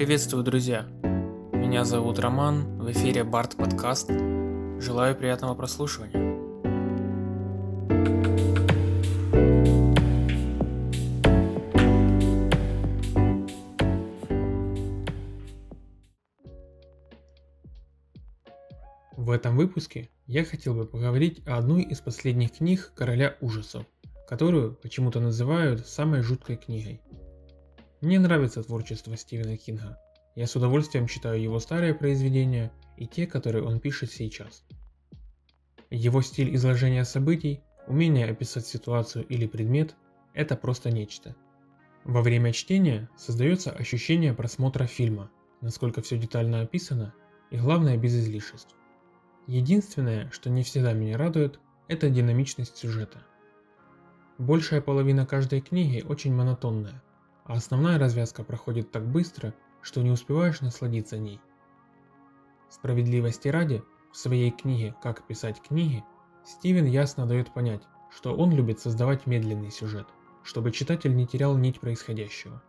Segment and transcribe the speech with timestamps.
[0.00, 0.86] Приветствую, друзья!
[1.52, 4.08] Меня зовут Роман, в эфире Барт подкаст.
[4.08, 6.40] Желаю приятного прослушивания.
[19.18, 23.84] В этом выпуске я хотел бы поговорить о одной из последних книг Короля ужасов,
[24.26, 27.02] которую почему-то называют самой жуткой книгой–
[28.00, 29.98] мне нравится творчество Стивена Кинга.
[30.34, 34.64] Я с удовольствием читаю его старые произведения и те, которые он пишет сейчас.
[35.90, 39.96] Его стиль изложения событий, умение описать ситуацию или предмет–
[40.34, 41.36] это просто нечто.
[42.04, 45.30] Во время чтения создается ощущение просмотра фильма,
[45.60, 47.12] насколько все детально описано
[47.50, 48.74] и главное без излишеств.
[49.46, 53.18] Единственное, что не всегда меня радует, это динамичность сюжета.
[54.38, 57.02] Большая половина каждой книги очень монотонная–
[57.44, 61.40] а основная развязка проходит так быстро, что не успеваешь насладиться ней.
[62.68, 66.04] Справедливости ради, в своей книге «Как писать книги»
[66.44, 70.06] Стивен ясно дает понять, что он любит создавать медленный сюжет,
[70.42, 72.62] чтобы читатель не терял нить происходящего.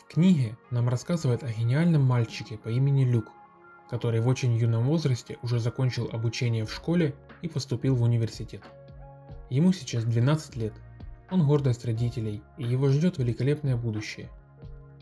[0.00, 3.26] В книге нам рассказывают о гениальном мальчике по имени Люк,
[3.90, 8.62] который в очень юном возрасте уже закончил обучение в школе и поступил в университет.
[9.50, 10.74] Ему сейчас 12 лет–
[11.30, 14.30] он гордость родителей, и его ждет великолепное будущее.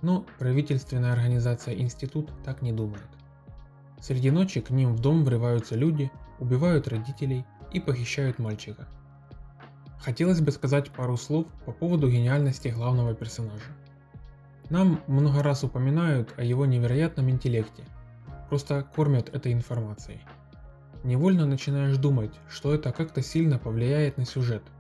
[0.03, 3.07] Но правительственная организация «Институт» так не думает.
[4.01, 8.87] Среди ночи к ним в дом врываются люди, убивают родителей и похищают мальчика.
[10.01, 13.73] Хотелось бы сказать пару слов по поводу гениальности главного персонажа.
[14.69, 17.85] Нам много раз упоминают о его невероятном интеллекте,
[18.49, 20.21] просто кормят этой информацией.
[21.05, 24.65] Невольно начинаешь думать, что это как-то сильно повлияет на сюжет–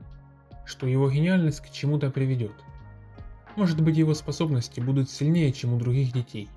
[0.67, 2.53] что его гениальность к чему-то приведет.
[3.57, 6.51] Может быть его способности будут сильнее, чем у других детей.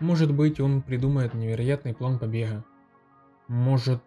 [0.00, 2.64] Может быть он придумает невероятный план побега.
[3.48, 4.02] Может...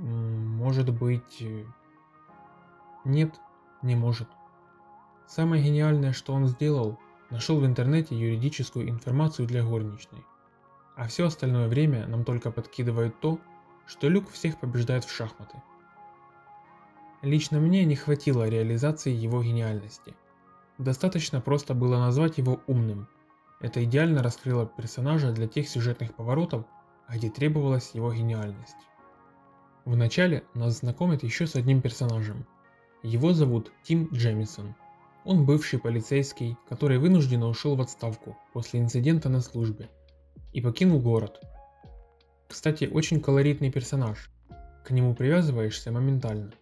[0.00, 1.44] Может быть...
[3.04, 3.34] Нет,
[3.82, 4.28] не может.
[5.28, 6.98] Самое гениальное, что он сделал,
[7.30, 10.24] нашел в интернете юридическую информацию для горничной.
[10.96, 13.38] А все остальное время нам только подкидывает то,
[13.86, 15.62] что Люк всех побеждает в шахматы.
[17.26, 20.14] Лично мне не хватило реализации его гениальности.
[20.78, 23.08] Достаточно просто было назвать его умным.
[23.60, 26.66] Это идеально раскрыло персонажа для тех сюжетных поворотов,
[27.08, 28.76] где требовалась его гениальность.
[29.84, 32.46] Вначале нас знакомят еще с одним персонажем.
[33.02, 34.76] Его зовут Тим Джемисон.
[35.24, 39.90] Он бывший полицейский, который вынужденно ушел в отставку после инцидента на службе
[40.52, 41.40] и покинул город.
[42.46, 44.30] Кстати, очень колоритный персонаж.
[44.84, 46.52] К нему привязываешься моментально.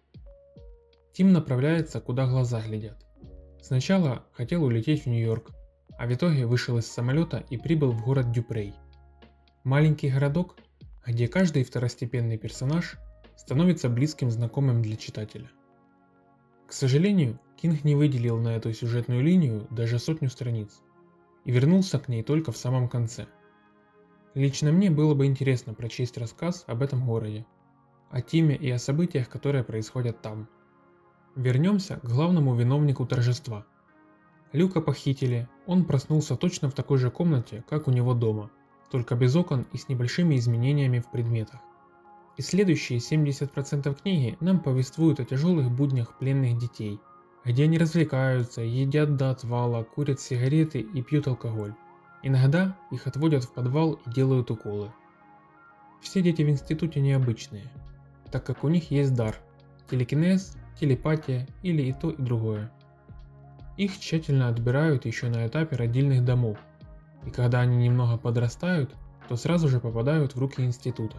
[1.15, 3.05] Тим направляется, куда глаза глядят.
[3.61, 5.51] Сначала хотел улететь в Нью-Йорк,
[5.97, 8.73] а в итоге вышел из самолета и прибыл в город Дюпрей.
[9.63, 10.57] Маленький городок,
[11.07, 12.97] где каждый второстепенный персонаж
[13.37, 15.49] становится близким знакомым для читателя.
[16.67, 20.81] К сожалению, Кинг не выделил на эту сюжетную линию даже сотню страниц
[21.45, 23.25] и вернулся к ней только в самом конце.
[24.33, 27.45] Лично мне было бы интересно прочесть рассказ об этом городе,
[28.09, 30.49] о Тиме и о событиях, которые происходят там.
[31.35, 33.65] Вернемся к главному виновнику торжества.
[34.53, 38.51] Люка похитили, он проснулся точно в такой же комнате, как у него дома,
[38.89, 41.59] только без окон и с небольшими изменениями в предметах.
[42.37, 47.01] И следующие 70% книги нам повествуют о тяжелых буднях пленных детей,
[47.43, 51.73] где они развлекаются, едят до отвала, курят сигареты и пьют алкоголь.
[52.23, 54.89] Иногда их отводят в подвал и делают уколы.
[56.01, 57.69] Все дети в институте необычные,
[58.31, 59.35] так как у них есть дар–
[59.89, 62.71] телекинез телепатия или и то и другое.
[63.77, 66.57] Их тщательно отбирают еще на этапе родильных домов,
[67.25, 68.95] и когда они немного подрастают,
[69.27, 71.17] то сразу же попадают в руки института.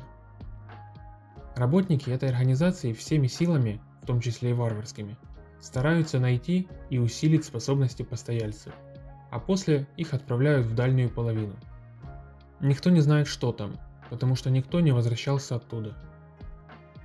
[1.55, 5.17] Работники этой организации всеми силами, в том числе и варварскими,
[5.61, 8.73] стараются найти и усилить способности постояльцев,
[9.31, 11.57] а после их отправляют в дальнюю половину.
[12.61, 13.77] Никто не знает, что там,
[14.11, 15.97] потому что никто не возвращался оттуда.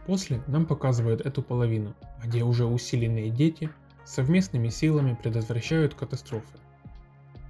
[0.06, 3.70] После нам показывают эту половину, где уже усиленные дети
[4.04, 6.58] совместными силами предотвращают катастрофы.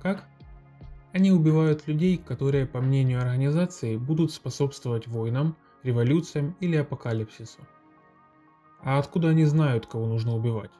[0.02, 0.26] Как?
[1.14, 7.60] Они убивают людей, которые, по мнению организации, будут способствовать войнам, революциям или апокалипсису.
[8.84, 10.72] А откуда они знают, кого нужно убивать?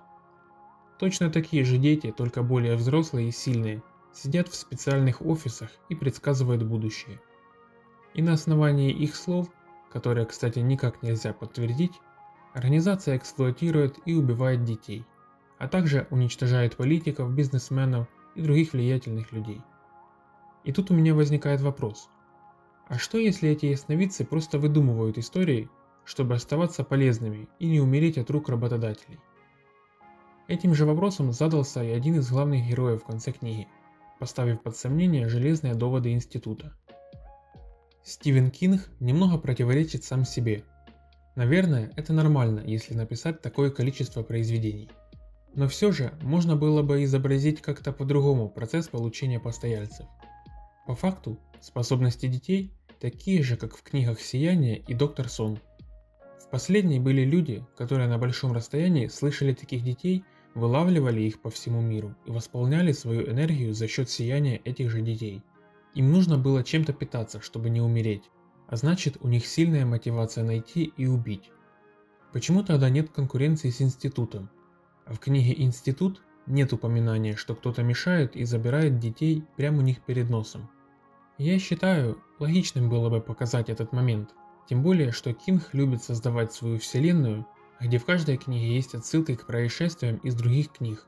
[1.00, 3.82] Точно такие же дети, только более взрослые и сильные,
[4.14, 7.20] сидят в специальных офисах и предсказывают будущее.
[8.14, 9.50] И на основании их слов
[9.92, 12.00] которое, кстати, никак нельзя подтвердить,
[12.54, 15.06] организация эксплуатирует и убивает детей,
[15.58, 19.62] а также уничтожает политиков, бизнесменов и других влиятельных людей.
[20.64, 22.10] И тут у меня возникает вопрос.
[22.88, 25.70] А что если эти ясновидцы просто выдумывают истории,
[26.04, 29.20] чтобы оставаться полезными и не умереть от рук работодателей?
[30.48, 33.68] Этим же вопросом задался и один из главных героев в конце книги,
[34.20, 36.76] поставив под сомнение железные доводы института.
[38.04, 40.64] Стивен Кинг немного противоречит сам себе.
[41.36, 44.90] Наверное, это нормально, если написать такое количество произведений.
[45.54, 50.08] Но все же можно было бы изобразить как-то по-другому процесс получения постояльцев.
[50.88, 55.60] По факту, способности детей такие же, как в книгах «Сияние» и «Доктор Сон».
[56.40, 60.24] В последней были люди, которые на большом расстоянии слышали таких детей,
[60.56, 65.44] вылавливали их по всему миру и восполняли свою энергию за счет сияния этих же детей.
[65.94, 68.24] Им нужно было чем-то питаться, чтобы не умереть,
[68.68, 71.52] а значит у них сильная мотивация найти и убить.
[72.32, 74.50] Почему тогда нет конкуренции с институтом?
[75.06, 80.30] В книге «Институт» нет упоминания, что кто-то мешает и забирает детей прямо у них перед
[80.30, 80.70] носом.
[81.38, 84.30] Я считаю, логичным было бы показать этот момент,
[84.70, 87.46] тем более, что Кинг любит создавать свою вселенную,
[87.82, 91.06] где в каждой книге есть отсылки к происшествиям из других книг.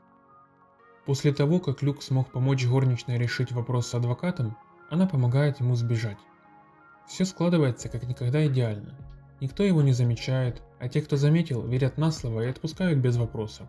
[1.06, 4.58] После того, как Люк смог помочь горничной решить вопрос с адвокатом,
[4.94, 6.20] она помогает ему сбежать.
[7.08, 8.94] Все складывается как никогда идеально.
[9.42, 13.68] Никто его не замечает, а те, кто заметил, верят на слово и отпускают без вопросов.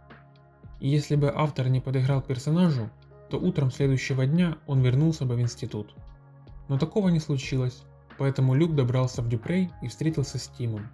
[0.80, 2.90] И если бы автор не подыграл персонажу,
[3.30, 5.94] то утром следующего дня он вернулся бы в институт.
[6.68, 7.84] Но такого не случилось,
[8.18, 10.90] поэтому Люк добрался в Дюпрей и встретился с Тимом.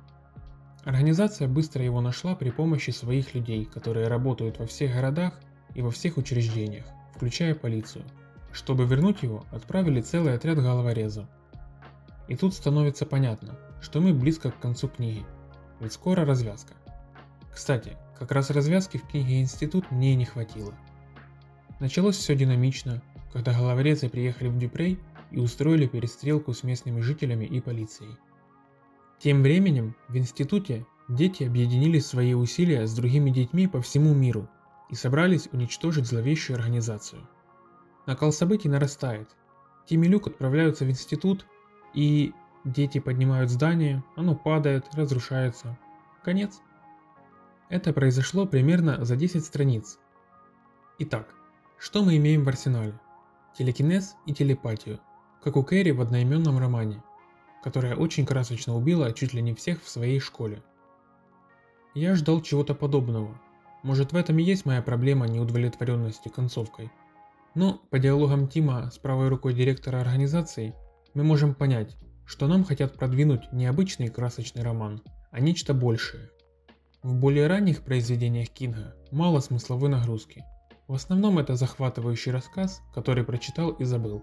[0.85, 5.41] Организация быстро его нашла при помощи своих людей, которые работают во всех городах
[5.75, 6.85] и во всех учреждениях,
[7.17, 8.05] включая полицию.
[8.53, 11.27] Чтобы вернуть его, отправили целый отряд головорезов.
[12.29, 15.25] И тут становится понятно, что мы близко к концу книги,
[15.81, 16.75] ведь скоро развязка.
[17.53, 20.75] Кстати, как раз развязки в книге «Институт» мне не хватило.
[21.81, 23.03] Началось все динамично,
[23.33, 25.01] когда головорезы приехали в Дюпрей
[25.31, 28.17] и устроили перестрелку с местными жителями и полицией.
[29.19, 34.49] Тем временем в институте дети объединили свои усилия с другими детьми по всему миру
[34.91, 37.27] и собрались уничтожить зловещую организацию.
[38.11, 39.29] Накал событий нарастает.
[39.87, 41.47] Тим и Люк отправляются в институт,
[41.95, 42.35] и
[42.65, 45.79] дети поднимают здание, оно падает, разрушается.
[46.25, 46.61] Конец.
[47.69, 50.01] Это произошло примерно за 10 страниц.
[50.99, 51.33] Итак,
[51.79, 52.99] что мы имеем в арсенале?
[53.57, 54.99] Телекинез и телепатию–
[55.41, 57.05] как у Кэрри в одноименном романе,
[57.63, 60.65] которая очень красочно убила чуть ли не всех в своей школе.
[61.95, 63.41] Я ждал чего-то подобного.
[63.85, 66.91] Может в этом и есть моя проблема неудовлетворенности концовкой.
[67.55, 70.75] Но по диалогам Тима с правой рукой директора организации
[71.15, 75.03] мы можем понять, что нам хотят продвинуть не обычный красочный роман,
[75.33, 76.31] а нечто большее.
[77.03, 80.45] В более ранних произведениях Кинга мало смысловой нагрузки.
[80.87, 84.23] В основном это захватывающий рассказ, который прочитал и забыл.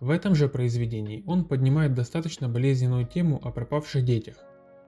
[0.00, 4.36] В этом же произведении он поднимает достаточно болезненную тему о пропавших детях.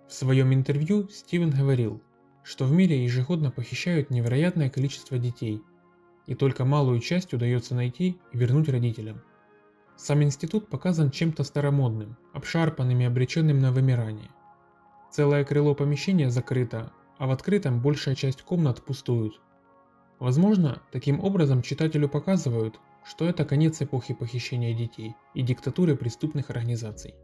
[0.08, 2.02] В своем интервью Стивен говорил,
[2.42, 5.62] что в мире ежегодно похищают невероятное количество детей,
[6.26, 9.22] и только малую часть удается найти и вернуть родителям.
[9.96, 14.30] Сам институт показан чем-то старомодным, обшарпанным и обреченным на вымирание.
[15.10, 19.40] Целое крыло помещения закрыто, а в открытом большая часть комнат пустуют.
[20.18, 27.14] Возможно, таким образом читателю показывают, что это конец эпохи похищения детей и диктатуры преступных организаций.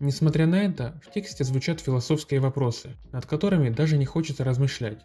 [0.00, 5.02] Несмотря на это, в тексте звучат философские вопросы, над которыми даже не хочется размышлять.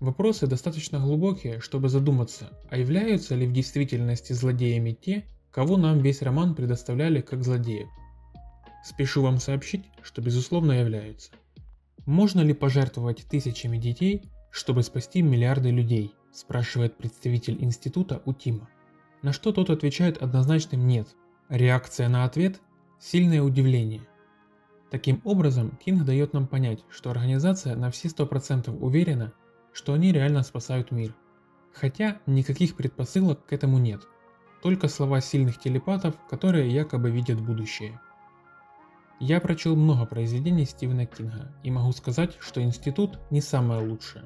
[0.00, 6.22] Вопросы достаточно глубокие, чтобы задуматься, а являются ли в действительности злодеями те, кого нам весь
[6.22, 7.88] роман предоставляли как злодеев.
[8.84, 11.32] Спешу вам сообщить, что безусловно являются.
[12.04, 18.68] Можно ли пожертвовать тысячами детей, чтобы спасти миллиарды людей, спрашивает представитель института у Тима
[19.26, 21.08] на что тот отвечает однозначным «нет».
[21.48, 22.60] Реакция на ответ–
[23.00, 24.02] сильное удивление.
[24.88, 29.32] Таким образом, Кинг дает нам понять, что организация на все 100% уверена,
[29.76, 31.14] что они реально спасают мир.
[31.74, 34.00] Хотя никаких предпосылок к этому нет.
[34.62, 38.00] Только слова сильных телепатов, которые якобы видят будущее.
[39.20, 44.24] Я прочел много произведений Стивена Кинга и могу сказать, что институт не самое лучшее.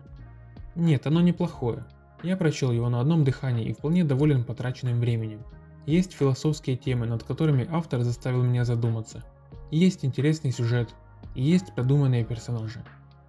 [0.77, 1.85] Нет, оно неплохое,
[2.23, 5.43] я прочел его на одном дыхании и вполне доволен потраченным временем.
[5.85, 9.25] Есть философские темы, над которыми автор заставил меня задуматься.
[9.73, 10.95] Есть интересный сюжет,
[11.35, 12.85] и есть продуманные персонажи.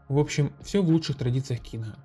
[0.08, 1.96] В общем, все в лучших традициях Кинга.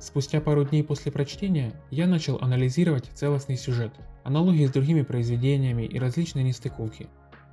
[0.00, 3.92] Спустя пару дней после прочтения я начал анализировать целостный сюжет,
[4.24, 7.08] аналогии с другими произведениями и различные нестыковки.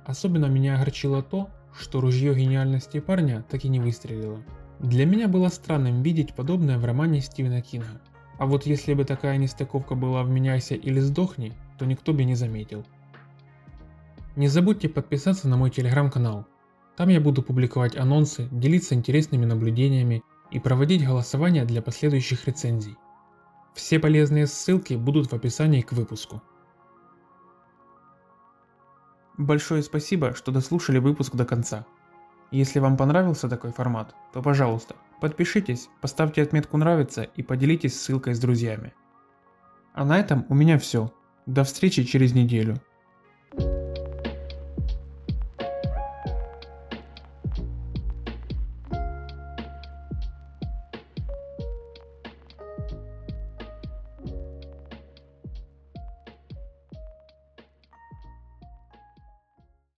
[0.06, 4.42] Особенно меня огорчило то, что ружье гениальности парня так и не выстрелило.
[4.80, 8.00] Для меня было странным видеть подобное в романе Стивена Кинга.
[8.38, 12.34] А вот если бы такая нестыковка была в «Меняйся или сдохни», то никто бы не
[12.34, 12.82] заметил.
[14.36, 16.46] Не забудьте подписаться на мой телеграм-канал.
[16.96, 22.96] Там я буду публиковать анонсы, делиться интересными наблюдениями и проводить голосования для последующих рецензий.
[23.74, 26.42] Все полезные ссылки будут в описании к выпуску.
[29.36, 31.86] Большое спасибо, что дослушали выпуск до конца.
[32.50, 38.40] Если вам понравился такой формат, то пожалуйста, подпишитесь, поставьте отметку нравится и поделитесь ссылкой с
[38.40, 38.94] друзьями.
[39.94, 41.12] А на этом у меня все.
[41.46, 42.80] До встречи через неделю.